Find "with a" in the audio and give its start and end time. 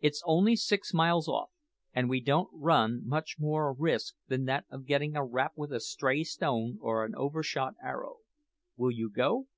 5.54-5.80